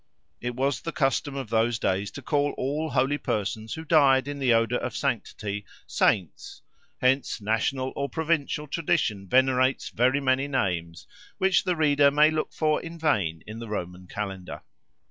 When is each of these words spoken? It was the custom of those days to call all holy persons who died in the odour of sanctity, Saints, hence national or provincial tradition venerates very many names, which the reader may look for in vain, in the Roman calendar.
It 0.41 0.55
was 0.55 0.81
the 0.81 0.91
custom 0.91 1.35
of 1.35 1.51
those 1.51 1.77
days 1.77 2.09
to 2.13 2.23
call 2.23 2.53
all 2.57 2.89
holy 2.89 3.19
persons 3.19 3.75
who 3.75 3.85
died 3.85 4.27
in 4.27 4.39
the 4.39 4.51
odour 4.51 4.79
of 4.79 4.97
sanctity, 4.97 5.63
Saints, 5.85 6.63
hence 7.01 7.39
national 7.39 7.93
or 7.95 8.09
provincial 8.09 8.65
tradition 8.65 9.27
venerates 9.27 9.89
very 9.89 10.19
many 10.19 10.47
names, 10.47 11.05
which 11.37 11.65
the 11.65 11.75
reader 11.75 12.09
may 12.09 12.31
look 12.31 12.51
for 12.51 12.81
in 12.81 12.97
vain, 12.97 13.43
in 13.45 13.59
the 13.59 13.69
Roman 13.69 14.07
calendar. 14.07 14.63